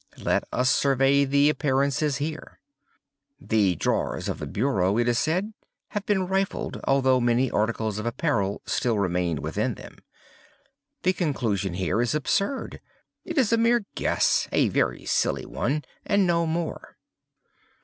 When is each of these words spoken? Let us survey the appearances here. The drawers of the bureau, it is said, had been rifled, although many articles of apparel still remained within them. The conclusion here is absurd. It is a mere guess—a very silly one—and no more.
Let 0.17 0.45
us 0.51 0.71
survey 0.71 1.25
the 1.25 1.47
appearances 1.51 2.17
here. 2.17 2.59
The 3.39 3.75
drawers 3.75 4.27
of 4.29 4.39
the 4.39 4.47
bureau, 4.47 4.97
it 4.97 5.07
is 5.07 5.19
said, 5.19 5.53
had 5.89 6.07
been 6.07 6.25
rifled, 6.25 6.81
although 6.85 7.19
many 7.19 7.51
articles 7.51 7.99
of 7.99 8.07
apparel 8.07 8.63
still 8.65 8.97
remained 8.97 9.37
within 9.41 9.75
them. 9.75 9.97
The 11.03 11.13
conclusion 11.13 11.75
here 11.75 12.01
is 12.01 12.15
absurd. 12.15 12.81
It 13.25 13.37
is 13.37 13.53
a 13.53 13.57
mere 13.59 13.85
guess—a 13.93 14.69
very 14.69 15.05
silly 15.05 15.45
one—and 15.45 16.25
no 16.25 16.47
more. 16.47 16.97